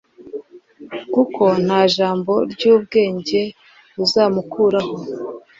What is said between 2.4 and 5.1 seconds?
ry'ubwenge uzamukuraho